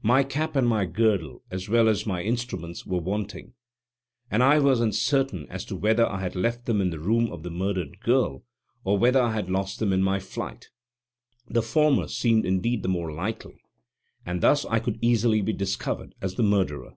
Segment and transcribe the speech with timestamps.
[0.00, 3.52] My cap and my girdle, as well as my instruments, were wanting,
[4.30, 7.42] and I was uncertain as to whether I had left them in the room of
[7.42, 8.42] the murdered girl,
[8.84, 10.70] or whether I had lost them in my flight.
[11.46, 13.60] The former seemed indeed the more likely,
[14.24, 16.96] and thus I could easily be discovered as the murderer.